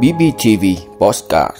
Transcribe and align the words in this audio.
BBTV 0.00 0.64
Postcard 1.00 1.56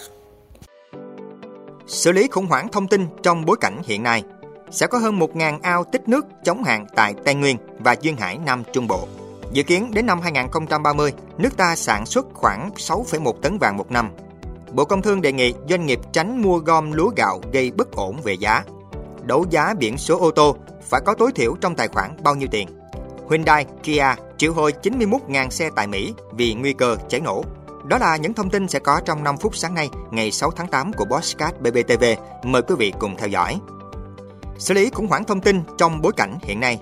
Xử 1.86 2.12
lý 2.12 2.28
khủng 2.30 2.46
hoảng 2.46 2.68
thông 2.68 2.88
tin 2.88 3.06
trong 3.22 3.44
bối 3.44 3.56
cảnh 3.60 3.82
hiện 3.84 4.02
nay 4.02 4.22
sẽ 4.70 4.86
có 4.86 4.98
hơn 4.98 5.18
1.000 5.18 5.58
ao 5.62 5.84
tích 5.84 6.08
nước 6.08 6.26
chống 6.44 6.64
hạn 6.64 6.86
tại 6.94 7.14
Tây 7.24 7.34
Nguyên 7.34 7.56
và 7.78 7.96
Duyên 8.00 8.16
Hải 8.16 8.38
Nam 8.38 8.62
Trung 8.72 8.88
Bộ. 8.88 9.08
Dự 9.52 9.62
kiến 9.62 9.90
đến 9.94 10.06
năm 10.06 10.20
2030, 10.20 11.12
nước 11.38 11.56
ta 11.56 11.76
sản 11.76 12.06
xuất 12.06 12.26
khoảng 12.34 12.70
6,1 12.76 13.32
tấn 13.32 13.58
vàng 13.58 13.76
một 13.76 13.90
năm. 13.90 14.10
Bộ 14.72 14.84
Công 14.84 15.02
Thương 15.02 15.20
đề 15.20 15.32
nghị 15.32 15.54
doanh 15.68 15.86
nghiệp 15.86 16.00
tránh 16.12 16.42
mua 16.42 16.58
gom 16.58 16.92
lúa 16.92 17.10
gạo 17.16 17.40
gây 17.52 17.70
bất 17.70 17.92
ổn 17.92 18.16
về 18.24 18.34
giá. 18.34 18.64
Đấu 19.22 19.46
giá 19.50 19.74
biển 19.78 19.98
số 19.98 20.18
ô 20.18 20.30
tô 20.30 20.56
phải 20.82 21.00
có 21.06 21.14
tối 21.14 21.32
thiểu 21.34 21.54
trong 21.60 21.74
tài 21.74 21.88
khoản 21.88 22.16
bao 22.22 22.34
nhiêu 22.34 22.48
tiền. 22.50 22.68
Hyundai, 23.30 23.66
Kia 23.82 24.14
triệu 24.38 24.52
hồi 24.52 24.72
91.000 24.82 25.48
xe 25.48 25.70
tại 25.76 25.86
Mỹ 25.86 26.14
vì 26.32 26.54
nguy 26.54 26.72
cơ 26.72 26.96
cháy 27.08 27.20
nổ. 27.20 27.44
Đó 27.84 27.98
là 27.98 28.16
những 28.16 28.34
thông 28.34 28.50
tin 28.50 28.68
sẽ 28.68 28.78
có 28.78 29.00
trong 29.04 29.24
5 29.24 29.36
phút 29.36 29.56
sáng 29.56 29.74
nay, 29.74 29.90
ngày 30.10 30.30
6 30.30 30.50
tháng 30.50 30.68
8 30.68 30.92
của 30.92 31.04
Bosscat 31.04 31.60
BBTV. 31.60 32.04
Mời 32.44 32.62
quý 32.62 32.74
vị 32.78 32.92
cùng 32.98 33.16
theo 33.16 33.28
dõi. 33.28 33.60
Xử 34.58 34.74
lý 34.74 34.90
khủng 34.90 35.06
hoảng 35.06 35.24
thông 35.24 35.40
tin 35.40 35.62
trong 35.78 36.02
bối 36.02 36.12
cảnh 36.16 36.38
hiện 36.42 36.60
nay. 36.60 36.80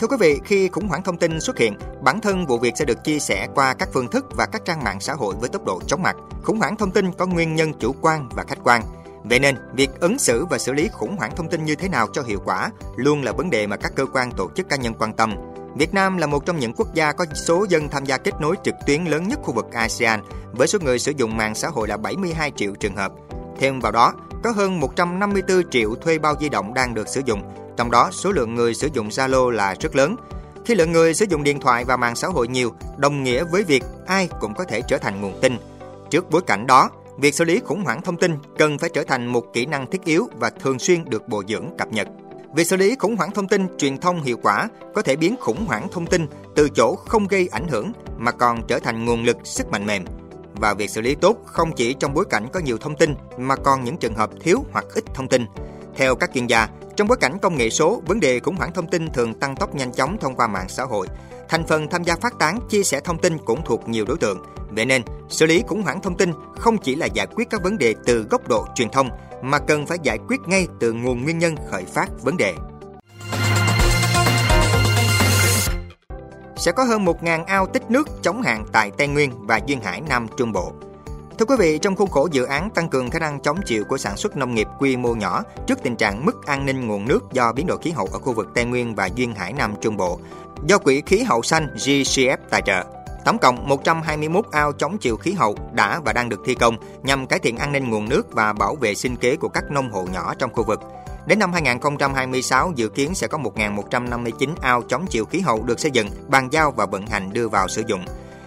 Thưa 0.00 0.06
quý 0.06 0.16
vị, 0.20 0.40
khi 0.44 0.68
khủng 0.68 0.88
hoảng 0.88 1.02
thông 1.02 1.16
tin 1.16 1.40
xuất 1.40 1.58
hiện, 1.58 1.74
bản 2.02 2.20
thân 2.20 2.46
vụ 2.46 2.58
việc 2.58 2.76
sẽ 2.76 2.84
được 2.84 3.04
chia 3.04 3.18
sẻ 3.18 3.48
qua 3.54 3.74
các 3.74 3.88
phương 3.92 4.08
thức 4.08 4.26
và 4.36 4.46
các 4.46 4.64
trang 4.64 4.84
mạng 4.84 5.00
xã 5.00 5.12
hội 5.12 5.34
với 5.40 5.48
tốc 5.48 5.64
độ 5.64 5.80
chóng 5.86 6.02
mặt. 6.02 6.16
Khủng 6.42 6.58
hoảng 6.58 6.76
thông 6.76 6.90
tin 6.90 7.12
có 7.12 7.26
nguyên 7.26 7.54
nhân 7.54 7.72
chủ 7.80 7.94
quan 8.00 8.28
và 8.32 8.44
khách 8.48 8.58
quan. 8.64 8.82
Vậy 9.24 9.38
nên, 9.38 9.56
việc 9.72 9.90
ứng 10.00 10.18
xử 10.18 10.46
và 10.46 10.58
xử 10.58 10.72
lý 10.72 10.88
khủng 10.92 11.16
hoảng 11.16 11.36
thông 11.36 11.48
tin 11.48 11.64
như 11.64 11.74
thế 11.74 11.88
nào 11.88 12.06
cho 12.12 12.22
hiệu 12.22 12.40
quả 12.44 12.70
luôn 12.96 13.22
là 13.22 13.32
vấn 13.32 13.50
đề 13.50 13.66
mà 13.66 13.76
các 13.76 13.92
cơ 13.96 14.06
quan 14.12 14.32
tổ 14.32 14.50
chức 14.56 14.68
cá 14.68 14.76
nhân 14.76 14.94
quan 14.98 15.12
tâm. 15.12 15.34
Việt 15.76 15.94
Nam 15.94 16.16
là 16.16 16.26
một 16.26 16.46
trong 16.46 16.58
những 16.58 16.72
quốc 16.76 16.94
gia 16.94 17.12
có 17.12 17.24
số 17.34 17.66
dân 17.68 17.88
tham 17.88 18.04
gia 18.04 18.16
kết 18.16 18.40
nối 18.40 18.56
trực 18.64 18.74
tuyến 18.86 19.04
lớn 19.04 19.28
nhất 19.28 19.38
khu 19.42 19.54
vực 19.54 19.66
ASEAN, 19.72 20.20
với 20.52 20.68
số 20.68 20.78
người 20.82 20.98
sử 20.98 21.12
dụng 21.16 21.36
mạng 21.36 21.54
xã 21.54 21.68
hội 21.68 21.88
là 21.88 21.96
72 21.96 22.52
triệu 22.56 22.74
trường 22.74 22.96
hợp. 22.96 23.12
Thêm 23.58 23.80
vào 23.80 23.92
đó, 23.92 24.12
có 24.42 24.50
hơn 24.50 24.80
154 24.80 25.70
triệu 25.70 25.94
thuê 25.94 26.18
bao 26.18 26.34
di 26.40 26.48
động 26.48 26.74
đang 26.74 26.94
được 26.94 27.08
sử 27.08 27.22
dụng, 27.24 27.42
trong 27.76 27.90
đó 27.90 28.08
số 28.12 28.32
lượng 28.32 28.54
người 28.54 28.74
sử 28.74 28.88
dụng 28.92 29.08
Zalo 29.08 29.50
là 29.50 29.74
rất 29.80 29.96
lớn. 29.96 30.16
Khi 30.64 30.74
lượng 30.74 30.92
người 30.92 31.14
sử 31.14 31.26
dụng 31.28 31.44
điện 31.44 31.60
thoại 31.60 31.84
và 31.84 31.96
mạng 31.96 32.16
xã 32.16 32.28
hội 32.28 32.48
nhiều, 32.48 32.72
đồng 32.96 33.22
nghĩa 33.22 33.44
với 33.44 33.64
việc 33.64 33.84
ai 34.06 34.28
cũng 34.40 34.54
có 34.54 34.64
thể 34.64 34.80
trở 34.88 34.98
thành 34.98 35.20
nguồn 35.20 35.40
tin. 35.40 35.56
Trước 36.10 36.30
bối 36.30 36.42
cảnh 36.46 36.66
đó, 36.66 36.90
việc 37.20 37.34
xử 37.34 37.44
lý 37.44 37.60
khủng 37.60 37.84
hoảng 37.84 38.02
thông 38.02 38.16
tin 38.16 38.36
cần 38.58 38.78
phải 38.78 38.90
trở 38.94 39.04
thành 39.04 39.26
một 39.26 39.44
kỹ 39.52 39.66
năng 39.66 39.90
thiết 39.90 40.04
yếu 40.04 40.28
và 40.40 40.50
thường 40.50 40.78
xuyên 40.78 41.04
được 41.04 41.28
bồi 41.28 41.44
dưỡng 41.48 41.66
cập 41.78 41.92
nhật. 41.92 42.08
Việc 42.54 42.64
xử 42.64 42.76
lý 42.76 42.96
khủng 42.98 43.16
hoảng 43.16 43.30
thông 43.30 43.48
tin 43.48 43.66
truyền 43.78 43.98
thông 43.98 44.22
hiệu 44.22 44.36
quả 44.42 44.68
có 44.94 45.02
thể 45.02 45.16
biến 45.16 45.36
khủng 45.40 45.64
hoảng 45.66 45.88
thông 45.92 46.06
tin 46.06 46.26
từ 46.56 46.68
chỗ 46.68 46.94
không 46.94 47.26
gây 47.26 47.48
ảnh 47.52 47.68
hưởng 47.68 47.92
mà 48.18 48.32
còn 48.32 48.66
trở 48.66 48.78
thành 48.78 49.04
nguồn 49.04 49.24
lực 49.24 49.36
sức 49.44 49.70
mạnh 49.70 49.86
mềm. 49.86 50.04
Và 50.54 50.74
việc 50.74 50.90
xử 50.90 51.00
lý 51.00 51.14
tốt 51.14 51.36
không 51.46 51.72
chỉ 51.76 51.94
trong 51.94 52.14
bối 52.14 52.24
cảnh 52.30 52.46
có 52.52 52.60
nhiều 52.60 52.78
thông 52.78 52.96
tin 52.96 53.14
mà 53.38 53.56
còn 53.56 53.84
những 53.84 53.96
trường 53.96 54.14
hợp 54.14 54.30
thiếu 54.40 54.64
hoặc 54.72 54.84
ít 54.94 55.04
thông 55.14 55.28
tin. 55.28 55.46
Theo 55.96 56.14
các 56.14 56.30
chuyên 56.34 56.46
gia, 56.46 56.68
trong 56.96 57.08
bối 57.08 57.16
cảnh 57.20 57.38
công 57.42 57.56
nghệ 57.56 57.70
số, 57.70 58.02
vấn 58.06 58.20
đề 58.20 58.40
khủng 58.40 58.56
hoảng 58.56 58.72
thông 58.72 58.86
tin 58.86 59.10
thường 59.10 59.34
tăng 59.34 59.56
tốc 59.56 59.74
nhanh 59.74 59.92
chóng 59.92 60.16
thông 60.20 60.36
qua 60.36 60.46
mạng 60.46 60.68
xã 60.68 60.84
hội. 60.84 61.06
Thành 61.48 61.66
phần 61.66 61.88
tham 61.88 62.04
gia 62.04 62.16
phát 62.16 62.38
tán, 62.38 62.58
chia 62.68 62.82
sẻ 62.82 63.00
thông 63.00 63.18
tin 63.18 63.38
cũng 63.38 63.64
thuộc 63.64 63.88
nhiều 63.88 64.04
đối 64.04 64.16
tượng. 64.18 64.42
Vậy 64.70 64.84
nên, 64.84 65.02
xử 65.30 65.46
lý 65.46 65.62
khủng 65.68 65.82
hoảng 65.82 66.00
thông 66.02 66.16
tin 66.16 66.32
không 66.56 66.78
chỉ 66.78 66.94
là 66.94 67.06
giải 67.06 67.26
quyết 67.26 67.50
các 67.50 67.62
vấn 67.62 67.78
đề 67.78 67.94
từ 68.06 68.26
góc 68.30 68.48
độ 68.48 68.66
truyền 68.74 68.90
thông 68.90 69.08
mà 69.42 69.58
cần 69.58 69.86
phải 69.86 69.98
giải 70.02 70.18
quyết 70.28 70.40
ngay 70.46 70.66
từ 70.80 70.92
nguồn 70.92 71.22
nguyên 71.22 71.38
nhân 71.38 71.54
khởi 71.70 71.84
phát 71.84 72.22
vấn 72.22 72.36
đề. 72.36 72.54
Sẽ 76.56 76.72
có 76.72 76.84
hơn 76.84 77.04
1.000 77.04 77.44
ao 77.44 77.66
tích 77.66 77.90
nước 77.90 78.08
chống 78.22 78.42
hạn 78.42 78.66
tại 78.72 78.90
Tây 78.98 79.08
Nguyên 79.08 79.46
và 79.46 79.60
Duyên 79.66 79.80
Hải 79.80 80.00
Nam 80.00 80.26
Trung 80.36 80.52
Bộ. 80.52 80.72
Thưa 81.38 81.46
quý 81.46 81.56
vị, 81.58 81.78
trong 81.78 81.96
khuôn 81.96 82.10
khổ 82.10 82.28
dự 82.32 82.44
án 82.44 82.70
tăng 82.70 82.88
cường 82.88 83.10
khả 83.10 83.18
năng 83.18 83.40
chống 83.40 83.56
chịu 83.66 83.84
của 83.84 83.98
sản 83.98 84.16
xuất 84.16 84.36
nông 84.36 84.54
nghiệp 84.54 84.66
quy 84.78 84.96
mô 84.96 85.14
nhỏ 85.14 85.42
trước 85.66 85.82
tình 85.82 85.96
trạng 85.96 86.24
mất 86.26 86.46
an 86.46 86.66
ninh 86.66 86.86
nguồn 86.86 87.08
nước 87.08 87.20
do 87.32 87.52
biến 87.52 87.66
đổi 87.66 87.78
khí 87.82 87.90
hậu 87.90 88.08
ở 88.12 88.18
khu 88.18 88.32
vực 88.32 88.48
Tây 88.54 88.64
Nguyên 88.64 88.94
và 88.94 89.06
Duyên 89.06 89.34
Hải 89.34 89.52
Nam 89.52 89.74
Trung 89.80 89.96
Bộ, 89.96 90.20
do 90.66 90.78
Quỹ 90.78 91.02
khí 91.06 91.22
hậu 91.22 91.42
xanh 91.42 91.66
GCF 91.76 92.36
tài 92.50 92.62
trợ. 92.66 92.84
Tổng 93.24 93.38
cộng 93.38 93.68
121 93.68 94.44
ao 94.52 94.72
chống 94.72 94.98
chịu 94.98 95.16
khí 95.16 95.32
hậu 95.32 95.56
đã 95.72 96.00
và 96.04 96.12
đang 96.12 96.28
được 96.28 96.40
thi 96.44 96.54
công 96.54 96.76
nhằm 97.02 97.26
cải 97.26 97.38
thiện 97.38 97.56
an 97.56 97.72
ninh 97.72 97.90
nguồn 97.90 98.08
nước 98.08 98.32
và 98.32 98.52
bảo 98.52 98.74
vệ 98.74 98.94
sinh 98.94 99.16
kế 99.16 99.36
của 99.36 99.48
các 99.48 99.70
nông 99.70 99.90
hộ 99.90 100.06
nhỏ 100.12 100.34
trong 100.38 100.52
khu 100.52 100.64
vực. 100.64 100.80
Đến 101.26 101.38
năm 101.38 101.52
2026 101.52 102.72
dự 102.76 102.88
kiến 102.88 103.14
sẽ 103.14 103.26
có 103.26 103.38
1.159 103.38 104.54
ao 104.60 104.82
chống 104.82 105.06
chịu 105.06 105.24
khí 105.24 105.40
hậu 105.40 105.62
được 105.62 105.80
xây 105.80 105.90
dựng, 105.90 106.08
bàn 106.28 106.48
giao 106.52 106.70
và 106.70 106.86
vận 106.86 107.06
hành 107.06 107.32
đưa 107.32 107.48
vào 107.48 107.68
sử 107.68 107.82
dụng. 107.86 108.04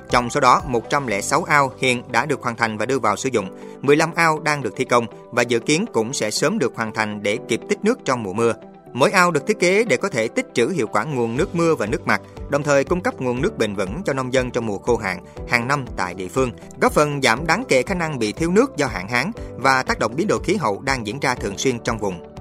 Trong 0.10 0.30
số 0.30 0.40
đó, 0.40 0.62
106 0.68 1.44
ao 1.44 1.72
hiện 1.80 2.04
đã 2.12 2.26
được 2.26 2.42
hoàn 2.42 2.56
thành 2.56 2.78
và 2.78 2.86
đưa 2.86 3.00
vào 3.00 3.16
sử 3.16 3.30
dụng, 3.30 3.58
15 3.82 4.10
ao 4.16 4.40
đang 4.40 4.62
được 4.62 4.74
thi 4.76 4.86
công 4.86 5.06
và 5.32 5.42
dự 5.42 5.60
kiến 5.60 5.86
cũng 5.94 6.14
sẽ 6.14 6.32
sớm 6.32 6.60
được 6.60 6.76
hoàn 6.76 6.94
thành 6.94 7.24
để 7.24 7.38
kịp 7.48 7.62
tích 7.70 7.84
nước 7.84 8.00
trong 8.06 8.24
mùa 8.24 8.34
mưa. 8.34 8.54
Mỗi 8.94 9.12
ao 9.12 9.32
được 9.32 9.48
thiết 9.48 9.60
kế 9.60 9.84
để 9.84 9.98
có 9.98 10.10
thể 10.10 10.28
tích 10.28 10.48
trữ 10.54 10.68
hiệu 10.68 10.88
quả 10.88 11.04
nguồn 11.04 11.38
nước 11.38 11.56
mưa 11.56 11.76
và 11.76 11.86
nước 11.86 12.08
mặt, 12.08 12.22
đồng 12.50 12.64
thời 12.64 12.84
cung 12.84 13.02
cấp 13.02 13.22
nguồn 13.22 13.42
nước 13.42 13.58
bền 13.58 13.76
vững 13.76 14.02
cho 14.06 14.14
nông 14.14 14.34
dân 14.34 14.52
trong 14.52 14.66
mùa 14.66 14.78
khô 14.78 14.98
hạn 14.98 15.26
hàng 15.48 15.68
năm 15.68 15.86
tại 15.98 16.14
địa 16.14 16.28
phương, 16.28 16.52
góp 16.82 16.92
phần 16.92 17.22
giảm 17.22 17.48
đáng 17.48 17.64
kể 17.68 17.84
khả 17.84 17.96
năng 17.96 18.20
bị 18.20 18.32
thiếu 18.32 18.52
nước 18.52 18.78
do 18.78 18.88
hạn 18.88 19.08
hán 19.08 19.32
và 19.56 19.84
tác 19.84 20.00
động 20.00 20.16
biến 20.16 20.28
đổi 20.28 20.40
khí 20.44 20.56
hậu 20.56 20.82
đang 20.82 21.08
diễn 21.08 21.20
ra 21.20 21.36
thường 21.36 21.58
xuyên 21.58 21.80
trong 21.80 21.98
vùng. 21.98 22.36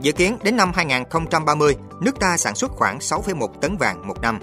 Dự 0.00 0.12
kiến 0.12 0.36
đến 0.42 0.56
năm 0.56 0.72
2030, 0.74 1.76
nước 2.00 2.20
ta 2.20 2.36
sản 2.36 2.54
xuất 2.54 2.70
khoảng 2.70 2.98
6,1 2.98 3.48
tấn 3.60 3.76
vàng 3.76 4.06
một 4.06 4.20
năm. 4.22 4.38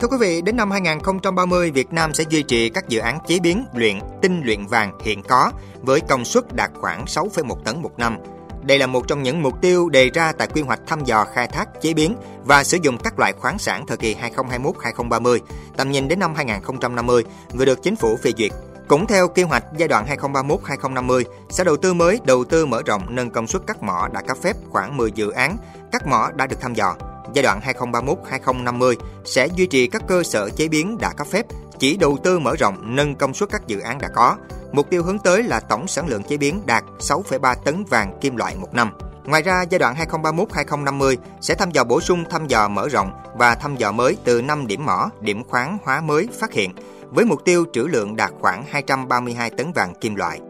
Thưa 0.00 0.08
quý 0.08 0.16
vị, 0.20 0.42
đến 0.42 0.56
năm 0.56 0.70
2030, 0.70 1.70
Việt 1.70 1.92
Nam 1.92 2.14
sẽ 2.14 2.24
duy 2.28 2.42
trì 2.42 2.68
các 2.68 2.88
dự 2.88 2.98
án 2.98 3.18
chế 3.26 3.38
biến, 3.38 3.64
luyện, 3.74 3.98
tinh 4.22 4.42
luyện 4.44 4.66
vàng 4.66 4.98
hiện 5.02 5.22
có 5.22 5.52
với 5.82 6.00
công 6.00 6.24
suất 6.24 6.44
đạt 6.56 6.70
khoảng 6.74 7.04
6,1 7.04 7.54
tấn 7.64 7.82
một 7.82 7.98
năm. 7.98 8.18
Đây 8.62 8.78
là 8.78 8.86
một 8.86 9.08
trong 9.08 9.22
những 9.22 9.42
mục 9.42 9.54
tiêu 9.62 9.88
đề 9.88 10.10
ra 10.10 10.32
tại 10.32 10.48
quy 10.48 10.62
hoạch 10.62 10.80
thăm 10.86 11.04
dò 11.04 11.24
khai 11.24 11.46
thác, 11.46 11.68
chế 11.82 11.94
biến 11.94 12.16
và 12.44 12.64
sử 12.64 12.78
dụng 12.82 12.98
các 12.98 13.18
loại 13.18 13.32
khoáng 13.32 13.58
sản 13.58 13.86
thời 13.86 13.96
kỳ 13.96 14.16
2021-2030, 14.36 15.38
tầm 15.76 15.90
nhìn 15.90 16.08
đến 16.08 16.18
năm 16.18 16.34
2050 16.34 17.24
vừa 17.52 17.64
được 17.64 17.82
chính 17.82 17.96
phủ 17.96 18.16
phê 18.16 18.32
duyệt. 18.38 18.52
Cũng 18.88 19.06
theo 19.06 19.28
kế 19.28 19.42
hoạch 19.42 19.64
giai 19.76 19.88
đoạn 19.88 20.06
2031-2050, 20.06 21.22
sẽ 21.50 21.64
đầu 21.64 21.76
tư 21.76 21.94
mới, 21.94 22.20
đầu 22.24 22.44
tư 22.44 22.66
mở 22.66 22.82
rộng 22.86 23.02
nâng 23.08 23.30
công 23.30 23.46
suất 23.46 23.62
các 23.66 23.82
mỏ 23.82 24.08
đã 24.12 24.22
cấp 24.22 24.36
phép 24.42 24.56
khoảng 24.70 24.96
10 24.96 25.12
dự 25.12 25.30
án, 25.30 25.56
các 25.92 26.06
mỏ 26.06 26.30
đã 26.36 26.46
được 26.46 26.60
thăm 26.60 26.74
dò. 26.74 26.94
Giai 27.36 27.42
đoạn 27.42 27.60
2031-2050 27.60 28.94
sẽ 29.24 29.46
duy 29.46 29.66
trì 29.66 29.86
các 29.86 30.02
cơ 30.08 30.22
sở 30.22 30.50
chế 30.50 30.68
biến 30.68 30.98
đã 31.00 31.12
cấp 31.16 31.26
phép, 31.26 31.46
chỉ 31.78 31.96
đầu 31.96 32.18
tư 32.24 32.38
mở 32.38 32.54
rộng 32.58 32.96
nâng 32.96 33.14
công 33.14 33.34
suất 33.34 33.48
các 33.52 33.66
dự 33.66 33.80
án 33.80 33.98
đã 33.98 34.08
có. 34.14 34.36
Mục 34.72 34.90
tiêu 34.90 35.02
hướng 35.02 35.18
tới 35.18 35.42
là 35.42 35.60
tổng 35.60 35.88
sản 35.88 36.08
lượng 36.08 36.22
chế 36.22 36.36
biến 36.36 36.62
đạt 36.66 36.84
6,3 36.98 37.54
tấn 37.64 37.84
vàng 37.84 38.18
kim 38.20 38.36
loại 38.36 38.56
một 38.56 38.74
năm. 38.74 38.92
Ngoài 39.24 39.42
ra, 39.42 39.62
giai 39.70 39.78
đoạn 39.78 39.94
2031-2050 39.94 41.16
sẽ 41.40 41.54
thăm 41.54 41.70
dò 41.70 41.84
bổ 41.84 42.00
sung 42.00 42.24
thăm 42.30 42.46
dò 42.46 42.68
mở 42.68 42.88
rộng 42.88 43.12
và 43.34 43.54
thăm 43.54 43.76
dò 43.76 43.92
mới 43.92 44.16
từ 44.24 44.42
5 44.42 44.66
điểm 44.66 44.86
mỏ, 44.86 45.10
điểm 45.20 45.44
khoáng 45.44 45.78
hóa 45.84 46.00
mới 46.00 46.28
phát 46.40 46.52
hiện, 46.52 46.72
với 47.10 47.24
mục 47.24 47.44
tiêu 47.44 47.64
trữ 47.72 47.82
lượng 47.82 48.16
đạt 48.16 48.30
khoảng 48.40 48.64
232 48.70 49.50
tấn 49.50 49.72
vàng 49.72 49.94
kim 50.00 50.14
loại. 50.14 50.40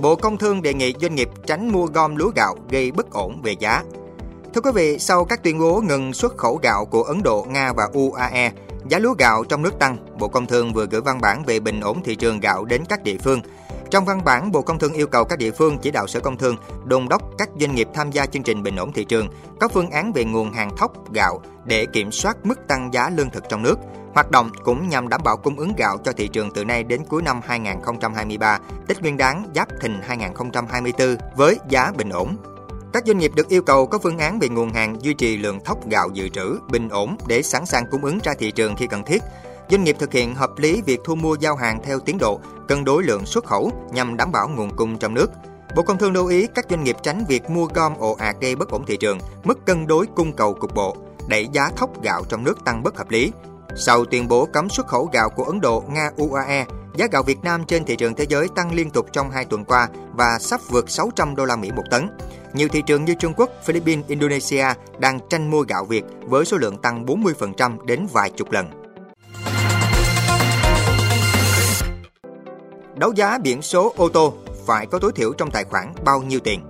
Bộ 0.00 0.16
Công 0.16 0.38
Thương 0.38 0.62
đề 0.62 0.74
nghị 0.74 0.94
doanh 1.00 1.14
nghiệp 1.14 1.28
tránh 1.46 1.72
mua 1.72 1.86
gom 1.86 2.16
lúa 2.16 2.30
gạo 2.36 2.56
gây 2.70 2.92
bất 2.92 3.10
ổn 3.10 3.42
về 3.42 3.52
giá. 3.52 3.82
Thưa 4.54 4.60
quý 4.60 4.70
vị, 4.74 4.98
sau 4.98 5.24
các 5.24 5.42
tuyên 5.42 5.58
bố 5.58 5.80
ngừng 5.80 6.12
xuất 6.12 6.36
khẩu 6.36 6.60
gạo 6.62 6.84
của 6.84 7.02
Ấn 7.02 7.22
Độ, 7.22 7.46
Nga 7.48 7.72
và 7.72 7.88
UAE, 7.92 8.52
giá 8.88 8.98
lúa 8.98 9.14
gạo 9.18 9.44
trong 9.44 9.62
nước 9.62 9.78
tăng, 9.78 9.96
Bộ 10.18 10.28
Công 10.28 10.46
Thương 10.46 10.72
vừa 10.72 10.86
gửi 10.86 11.00
văn 11.00 11.20
bản 11.20 11.44
về 11.44 11.60
bình 11.60 11.80
ổn 11.80 12.02
thị 12.02 12.14
trường 12.14 12.40
gạo 12.40 12.64
đến 12.64 12.82
các 12.88 13.02
địa 13.02 13.18
phương. 13.18 13.40
Trong 13.90 14.04
văn 14.04 14.24
bản, 14.24 14.52
Bộ 14.52 14.62
Công 14.62 14.78
Thương 14.78 14.92
yêu 14.92 15.06
cầu 15.06 15.24
các 15.24 15.38
địa 15.38 15.50
phương 15.50 15.78
chỉ 15.78 15.90
đạo 15.90 16.06
Sở 16.06 16.20
Công 16.20 16.36
Thương 16.36 16.56
đôn 16.84 17.08
đốc 17.08 17.22
các 17.38 17.48
doanh 17.60 17.74
nghiệp 17.74 17.88
tham 17.94 18.10
gia 18.10 18.26
chương 18.26 18.42
trình 18.42 18.62
bình 18.62 18.76
ổn 18.76 18.92
thị 18.92 19.04
trường, 19.04 19.28
có 19.60 19.68
phương 19.68 19.90
án 19.90 20.12
về 20.12 20.24
nguồn 20.24 20.52
hàng 20.52 20.76
thóc 20.76 21.12
gạo 21.12 21.40
để 21.64 21.86
kiểm 21.86 22.12
soát 22.12 22.36
mức 22.44 22.68
tăng 22.68 22.90
giá 22.92 23.10
lương 23.10 23.30
thực 23.30 23.48
trong 23.48 23.62
nước. 23.62 23.78
Hoạt 24.18 24.30
động 24.30 24.50
cũng 24.64 24.88
nhằm 24.88 25.08
đảm 25.08 25.20
bảo 25.24 25.36
cung 25.36 25.58
ứng 25.58 25.72
gạo 25.76 25.98
cho 26.04 26.12
thị 26.12 26.28
trường 26.28 26.50
từ 26.50 26.64
nay 26.64 26.84
đến 26.84 27.02
cuối 27.08 27.22
năm 27.22 27.40
2023, 27.44 28.58
Tết 28.88 29.00
Nguyên 29.00 29.16
đán 29.16 29.44
Giáp 29.54 29.68
Thìn 29.80 30.00
2024 30.02 31.16
với 31.36 31.58
giá 31.68 31.92
bình 31.96 32.08
ổn. 32.08 32.36
Các 32.92 33.02
doanh 33.06 33.18
nghiệp 33.18 33.32
được 33.34 33.48
yêu 33.48 33.62
cầu 33.62 33.86
có 33.86 33.98
phương 33.98 34.18
án 34.18 34.38
về 34.38 34.48
nguồn 34.48 34.72
hàng 34.72 35.02
duy 35.02 35.14
trì 35.14 35.36
lượng 35.36 35.60
thóc 35.64 35.88
gạo 35.90 36.08
dự 36.12 36.28
trữ 36.28 36.58
bình 36.70 36.88
ổn 36.88 37.16
để 37.26 37.42
sẵn 37.42 37.66
sàng 37.66 37.84
cung 37.90 38.04
ứng 38.04 38.18
ra 38.22 38.34
thị 38.38 38.50
trường 38.50 38.76
khi 38.76 38.86
cần 38.86 39.04
thiết. 39.04 39.22
Doanh 39.70 39.84
nghiệp 39.84 39.96
thực 39.98 40.12
hiện 40.12 40.34
hợp 40.34 40.50
lý 40.56 40.82
việc 40.86 41.00
thu 41.04 41.14
mua 41.14 41.36
giao 41.40 41.56
hàng 41.56 41.80
theo 41.84 42.00
tiến 42.00 42.18
độ, 42.18 42.40
cân 42.68 42.84
đối 42.84 43.02
lượng 43.02 43.26
xuất 43.26 43.44
khẩu 43.44 43.72
nhằm 43.92 44.16
đảm 44.16 44.32
bảo 44.32 44.48
nguồn 44.48 44.76
cung 44.76 44.98
trong 44.98 45.14
nước. 45.14 45.30
Bộ 45.76 45.82
Công 45.82 45.98
Thương 45.98 46.12
lưu 46.12 46.26
ý 46.26 46.46
các 46.54 46.66
doanh 46.70 46.84
nghiệp 46.84 46.96
tránh 47.02 47.24
việc 47.28 47.50
mua 47.50 47.66
gom 47.66 47.94
ồ 47.98 48.12
ạt 48.12 48.36
gây 48.40 48.56
bất 48.56 48.68
ổn 48.68 48.86
thị 48.86 48.96
trường, 48.96 49.18
mất 49.44 49.66
cân 49.66 49.86
đối 49.86 50.06
cung 50.06 50.32
cầu 50.32 50.54
cục 50.54 50.74
bộ, 50.74 50.96
đẩy 51.28 51.48
giá 51.52 51.70
thóc 51.76 52.02
gạo 52.02 52.22
trong 52.28 52.44
nước 52.44 52.64
tăng 52.64 52.82
bất 52.82 52.98
hợp 52.98 53.10
lý. 53.10 53.32
Sau 53.76 54.04
tuyên 54.04 54.28
bố 54.28 54.48
cấm 54.52 54.68
xuất 54.68 54.86
khẩu 54.86 55.10
gạo 55.12 55.30
của 55.30 55.44
Ấn 55.44 55.60
Độ, 55.60 55.84
Nga, 55.88 56.10
UAE, 56.16 56.66
Giá 56.98 57.06
gạo 57.12 57.22
Việt 57.22 57.38
Nam 57.42 57.64
trên 57.64 57.84
thị 57.84 57.96
trường 57.96 58.14
thế 58.14 58.26
giới 58.28 58.48
tăng 58.54 58.74
liên 58.74 58.90
tục 58.90 59.06
trong 59.12 59.30
2 59.30 59.44
tuần 59.44 59.64
qua 59.64 59.88
và 60.12 60.38
sắp 60.40 60.60
vượt 60.68 60.90
600 60.90 61.36
đô 61.36 61.44
la 61.44 61.56
Mỹ 61.56 61.70
một 61.72 61.82
tấn. 61.90 62.08
Nhiều 62.52 62.68
thị 62.68 62.82
trường 62.86 63.04
như 63.04 63.14
Trung 63.14 63.32
Quốc, 63.36 63.50
Philippines, 63.64 64.06
Indonesia 64.06 64.66
đang 64.98 65.20
tranh 65.30 65.50
mua 65.50 65.62
gạo 65.62 65.84
Việt 65.84 66.04
với 66.22 66.44
số 66.44 66.56
lượng 66.56 66.78
tăng 66.78 67.06
40% 67.06 67.86
đến 67.86 68.06
vài 68.12 68.30
chục 68.30 68.50
lần. 68.50 68.66
Đấu 72.94 73.12
giá 73.12 73.38
biển 73.38 73.62
số 73.62 73.92
ô 73.96 74.08
tô 74.08 74.34
phải 74.66 74.86
có 74.86 74.98
tối 74.98 75.12
thiểu 75.14 75.32
trong 75.32 75.50
tài 75.50 75.64
khoản 75.64 75.94
bao 76.04 76.22
nhiêu 76.22 76.40
tiền? 76.40 76.60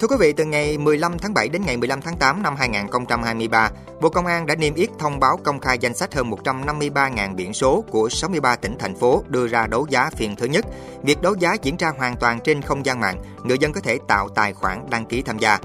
Thưa 0.00 0.06
quý 0.06 0.16
vị, 0.20 0.32
từ 0.32 0.44
ngày 0.44 0.78
15 0.78 1.18
tháng 1.18 1.34
7 1.34 1.48
đến 1.48 1.62
ngày 1.66 1.76
15 1.76 2.00
tháng 2.00 2.16
8 2.16 2.42
năm 2.42 2.56
2023, 2.56 3.70
Bộ 4.00 4.08
Công 4.08 4.26
an 4.26 4.46
đã 4.46 4.54
niêm 4.54 4.74
yết 4.74 4.90
thông 4.98 5.20
báo 5.20 5.36
công 5.44 5.60
khai 5.60 5.78
danh 5.78 5.94
sách 5.94 6.14
hơn 6.14 6.30
153.000 6.30 7.34
biển 7.34 7.54
số 7.54 7.84
của 7.90 8.08
63 8.08 8.56
tỉnh 8.56 8.76
thành 8.78 8.96
phố 8.96 9.22
đưa 9.28 9.46
ra 9.46 9.66
đấu 9.66 9.86
giá 9.90 10.10
phiên 10.16 10.36
thứ 10.36 10.46
nhất. 10.46 10.64
Việc 11.02 11.22
đấu 11.22 11.34
giá 11.34 11.56
diễn 11.62 11.76
ra 11.76 11.92
hoàn 11.98 12.16
toàn 12.16 12.40
trên 12.44 12.62
không 12.62 12.86
gian 12.86 13.00
mạng, 13.00 13.22
người 13.44 13.58
dân 13.58 13.72
có 13.72 13.80
thể 13.80 13.98
tạo 14.08 14.28
tài 14.28 14.52
khoản 14.52 14.90
đăng 14.90 15.06
ký 15.06 15.22
tham 15.22 15.38
gia. 15.38 15.58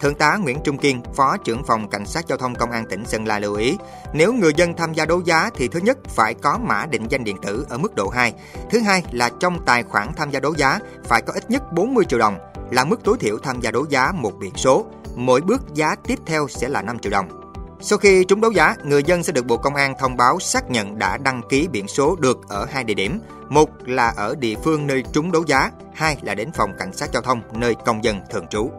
Thượng 0.00 0.14
tá 0.14 0.36
Nguyễn 0.36 0.58
Trung 0.64 0.78
Kiên, 0.78 1.02
Phó 1.14 1.36
trưởng 1.36 1.64
phòng 1.64 1.88
Cảnh 1.88 2.06
sát 2.06 2.26
Giao 2.28 2.38
thông 2.38 2.54
Công 2.54 2.70
an 2.70 2.84
tỉnh 2.90 3.04
Sơn 3.04 3.26
La 3.26 3.38
lưu 3.38 3.54
ý, 3.54 3.76
nếu 4.12 4.32
người 4.32 4.52
dân 4.56 4.74
tham 4.76 4.92
gia 4.92 5.04
đấu 5.04 5.20
giá 5.20 5.50
thì 5.54 5.68
thứ 5.68 5.80
nhất 5.80 5.98
phải 6.08 6.34
có 6.34 6.58
mã 6.58 6.86
định 6.86 7.06
danh 7.10 7.24
điện 7.24 7.36
tử 7.42 7.66
ở 7.68 7.78
mức 7.78 7.94
độ 7.94 8.08
2, 8.08 8.32
thứ 8.70 8.80
hai 8.80 9.02
là 9.12 9.30
trong 9.40 9.64
tài 9.66 9.82
khoản 9.82 10.08
tham 10.16 10.30
gia 10.30 10.40
đấu 10.40 10.54
giá 10.54 10.78
phải 11.04 11.22
có 11.22 11.32
ít 11.32 11.50
nhất 11.50 11.72
40 11.72 12.04
triệu 12.04 12.18
đồng, 12.18 12.38
là 12.70 12.84
mức 12.84 13.04
tối 13.04 13.16
thiểu 13.20 13.38
tham 13.38 13.60
gia 13.60 13.70
đấu 13.70 13.86
giá 13.90 14.12
một 14.12 14.32
biển 14.38 14.52
số. 14.56 14.86
Mỗi 15.14 15.40
bước 15.40 15.62
giá 15.74 15.94
tiếp 15.94 16.18
theo 16.26 16.48
sẽ 16.48 16.68
là 16.68 16.82
5 16.82 16.98
triệu 16.98 17.10
đồng. 17.10 17.28
Sau 17.80 17.98
khi 17.98 18.24
trúng 18.24 18.40
đấu 18.40 18.50
giá, 18.50 18.76
người 18.84 19.02
dân 19.02 19.22
sẽ 19.22 19.32
được 19.32 19.46
Bộ 19.46 19.56
Công 19.56 19.74
an 19.74 19.94
thông 19.98 20.16
báo 20.16 20.38
xác 20.40 20.70
nhận 20.70 20.98
đã 20.98 21.16
đăng 21.16 21.42
ký 21.48 21.68
biển 21.68 21.88
số 21.88 22.16
được 22.16 22.48
ở 22.48 22.66
hai 22.70 22.84
địa 22.84 22.94
điểm. 22.94 23.20
Một 23.48 23.70
là 23.86 24.12
ở 24.16 24.34
địa 24.34 24.54
phương 24.64 24.86
nơi 24.86 25.04
trúng 25.12 25.32
đấu 25.32 25.44
giá, 25.46 25.70
hai 25.94 26.16
là 26.22 26.34
đến 26.34 26.50
phòng 26.54 26.72
cảnh 26.78 26.92
sát 26.92 27.12
giao 27.12 27.22
thông 27.22 27.40
nơi 27.52 27.74
công 27.84 28.04
dân 28.04 28.20
thường 28.30 28.46
trú. 28.50 28.70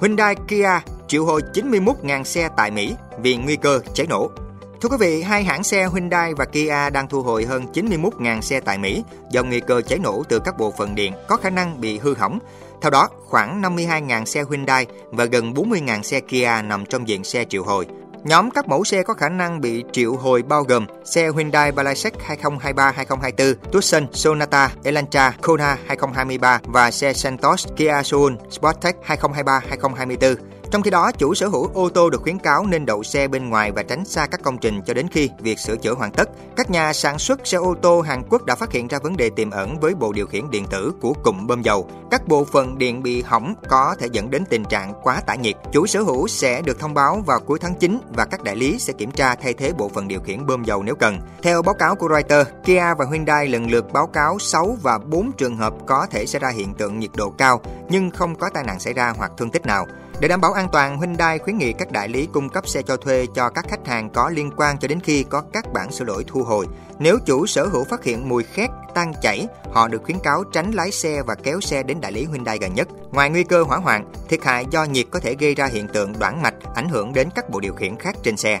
Hyundai 0.00 0.34
Kia 0.48 0.68
triệu 1.08 1.24
hồi 1.24 1.42
91.000 1.54 2.24
xe 2.24 2.48
tại 2.56 2.70
Mỹ 2.70 2.94
vì 3.22 3.36
nguy 3.36 3.56
cơ 3.56 3.80
cháy 3.94 4.06
nổ. 4.06 4.30
Thưa 4.80 4.88
quý 4.88 4.96
vị, 5.00 5.22
hai 5.22 5.44
hãng 5.44 5.64
xe 5.64 5.88
Hyundai 5.94 6.34
và 6.34 6.44
Kia 6.44 6.90
đang 6.92 7.08
thu 7.08 7.22
hồi 7.22 7.44
hơn 7.44 7.66
91.000 7.74 8.40
xe 8.40 8.60
tại 8.60 8.78
Mỹ 8.78 9.04
do 9.30 9.42
nguy 9.42 9.60
cơ 9.60 9.80
cháy 9.80 9.98
nổ 9.98 10.22
từ 10.28 10.38
các 10.38 10.58
bộ 10.58 10.70
phận 10.78 10.94
điện 10.94 11.12
có 11.28 11.36
khả 11.36 11.50
năng 11.50 11.80
bị 11.80 11.98
hư 11.98 12.14
hỏng. 12.14 12.38
Theo 12.82 12.90
đó, 12.90 13.08
khoảng 13.26 13.62
52.000 13.62 14.24
xe 14.24 14.44
Hyundai 14.50 14.86
và 15.10 15.24
gần 15.24 15.52
40.000 15.54 16.02
xe 16.02 16.20
Kia 16.20 16.50
nằm 16.64 16.86
trong 16.86 17.08
diện 17.08 17.24
xe 17.24 17.44
triệu 17.44 17.64
hồi. 17.64 17.86
Nhóm 18.24 18.50
các 18.50 18.68
mẫu 18.68 18.84
xe 18.84 19.02
có 19.02 19.14
khả 19.14 19.28
năng 19.28 19.60
bị 19.60 19.84
triệu 19.92 20.16
hồi 20.16 20.42
bao 20.42 20.62
gồm 20.62 20.86
xe 21.04 21.30
Hyundai 21.36 21.72
Palisade 21.72 22.16
2023-2024, 22.42 23.54
Tucson, 23.72 24.06
Sonata, 24.12 24.70
Elantra, 24.84 25.34
Kona 25.42 25.78
2023 25.86 26.60
và 26.64 26.90
xe 26.90 27.12
Santos 27.12 27.66
Kia 27.76 28.00
Soul 28.04 28.32
Sportage 28.50 28.98
2023-2024. 29.06 30.34
Trong 30.70 30.82
khi 30.82 30.90
đó, 30.90 31.12
chủ 31.18 31.34
sở 31.34 31.48
hữu 31.48 31.70
ô 31.74 31.88
tô 31.88 32.10
được 32.10 32.22
khuyến 32.22 32.38
cáo 32.38 32.66
nên 32.66 32.86
đậu 32.86 33.02
xe 33.02 33.28
bên 33.28 33.48
ngoài 33.48 33.72
và 33.72 33.82
tránh 33.82 34.04
xa 34.04 34.26
các 34.26 34.42
công 34.42 34.58
trình 34.58 34.80
cho 34.86 34.94
đến 34.94 35.08
khi 35.12 35.30
việc 35.40 35.58
sửa 35.58 35.76
chữa 35.76 35.94
hoàn 35.94 36.12
tất. 36.12 36.28
Các 36.56 36.70
nhà 36.70 36.92
sản 36.92 37.18
xuất 37.18 37.46
xe 37.46 37.58
ô 37.58 37.74
tô 37.82 38.00
Hàn 38.00 38.22
Quốc 38.30 38.44
đã 38.44 38.54
phát 38.54 38.72
hiện 38.72 38.88
ra 38.88 38.98
vấn 38.98 39.16
đề 39.16 39.30
tiềm 39.30 39.50
ẩn 39.50 39.80
với 39.80 39.94
bộ 39.94 40.12
điều 40.12 40.26
khiển 40.26 40.50
điện 40.50 40.64
tử 40.70 40.92
của 41.00 41.12
cụm 41.22 41.46
bơm 41.46 41.62
dầu. 41.62 41.90
Các 42.10 42.28
bộ 42.28 42.44
phận 42.44 42.78
điện 42.78 43.02
bị 43.02 43.22
hỏng 43.22 43.54
có 43.68 43.94
thể 43.98 44.08
dẫn 44.12 44.30
đến 44.30 44.44
tình 44.50 44.64
trạng 44.64 44.94
quá 45.02 45.20
tải 45.26 45.38
nhiệt. 45.38 45.56
Chủ 45.72 45.86
sở 45.86 46.00
hữu 46.02 46.28
sẽ 46.28 46.62
được 46.62 46.78
thông 46.80 46.94
báo 46.94 47.22
vào 47.26 47.40
cuối 47.40 47.58
tháng 47.58 47.74
9 47.74 48.00
và 48.08 48.24
các 48.24 48.42
đại 48.42 48.56
lý 48.56 48.78
sẽ 48.78 48.92
kiểm 48.92 49.10
tra 49.10 49.34
thay 49.34 49.54
thế 49.54 49.72
bộ 49.78 49.88
phận 49.88 50.08
điều 50.08 50.20
khiển 50.20 50.46
bơm 50.46 50.64
dầu 50.64 50.82
nếu 50.82 50.94
cần. 50.94 51.18
Theo 51.42 51.62
báo 51.62 51.74
cáo 51.74 51.94
của 51.94 52.08
Reuters, 52.08 52.50
Kia 52.64 52.94
và 52.98 53.06
Hyundai 53.12 53.48
lần 53.48 53.70
lượt 53.70 53.92
báo 53.92 54.06
cáo 54.06 54.38
6 54.38 54.76
và 54.82 54.98
4 54.98 55.32
trường 55.32 55.56
hợp 55.56 55.74
có 55.86 56.06
thể 56.10 56.26
xảy 56.26 56.40
ra 56.40 56.48
hiện 56.48 56.74
tượng 56.74 56.98
nhiệt 56.98 57.10
độ 57.16 57.30
cao 57.30 57.60
nhưng 57.88 58.10
không 58.10 58.34
có 58.34 58.50
tai 58.54 58.64
nạn 58.64 58.80
xảy 58.80 58.94
ra 58.94 59.12
hoặc 59.16 59.32
thương 59.36 59.50
tích 59.50 59.66
nào. 59.66 59.86
Để 60.20 60.28
đảm 60.28 60.40
bảo 60.40 60.52
an 60.52 60.68
toàn, 60.72 61.00
Hyundai 61.00 61.38
khuyến 61.38 61.58
nghị 61.58 61.72
các 61.72 61.92
đại 61.92 62.08
lý 62.08 62.28
cung 62.32 62.48
cấp 62.48 62.68
xe 62.68 62.82
cho 62.82 62.96
thuê 62.96 63.26
cho 63.34 63.48
các 63.48 63.64
khách 63.68 63.86
hàng 63.86 64.10
có 64.10 64.30
liên 64.30 64.50
quan 64.56 64.78
cho 64.78 64.88
đến 64.88 65.00
khi 65.00 65.22
có 65.22 65.42
các 65.52 65.72
bản 65.72 65.92
sửa 65.92 66.04
đổi 66.04 66.24
thu 66.26 66.42
hồi. 66.42 66.66
Nếu 66.98 67.18
chủ 67.26 67.46
sở 67.46 67.66
hữu 67.66 67.84
phát 67.84 68.04
hiện 68.04 68.28
mùi 68.28 68.42
khét, 68.42 68.70
tan 68.94 69.12
chảy, 69.22 69.46
họ 69.72 69.88
được 69.88 70.02
khuyến 70.04 70.18
cáo 70.18 70.44
tránh 70.52 70.70
lái 70.70 70.90
xe 70.90 71.22
và 71.22 71.34
kéo 71.34 71.60
xe 71.60 71.82
đến 71.82 72.00
đại 72.00 72.12
lý 72.12 72.26
Hyundai 72.32 72.58
gần 72.58 72.74
nhất. 72.74 72.88
Ngoài 73.12 73.30
nguy 73.30 73.44
cơ 73.44 73.62
hỏa 73.62 73.78
hoạn, 73.78 74.12
thiệt 74.28 74.44
hại 74.44 74.66
do 74.70 74.84
nhiệt 74.84 75.06
có 75.10 75.20
thể 75.20 75.34
gây 75.34 75.54
ra 75.54 75.66
hiện 75.66 75.88
tượng 75.88 76.12
đoạn 76.18 76.42
mạch, 76.42 76.54
ảnh 76.74 76.88
hưởng 76.88 77.12
đến 77.12 77.28
các 77.34 77.50
bộ 77.50 77.60
điều 77.60 77.74
khiển 77.74 77.96
khác 77.96 78.16
trên 78.22 78.36
xe. 78.36 78.60